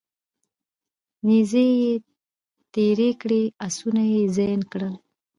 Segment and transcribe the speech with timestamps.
[1.27, 1.93] نیزې یې
[2.73, 4.93] تیرې کړې اسونه یې زین کړل